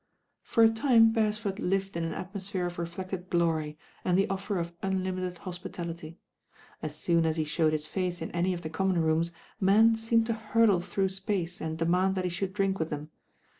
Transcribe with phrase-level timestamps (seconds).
[0.41, 4.73] For a time Beresford lived in an atmosphere of reflected glory and the offer of
[4.81, 6.17] unlimited hospitality
[6.81, 10.25] As soon as he showed his face in any of the common rooms, men seemed
[10.25, 13.11] to hurtle through space and demand that he should drink with them.